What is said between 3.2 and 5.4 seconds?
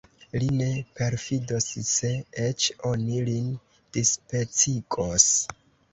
lin dispecigos!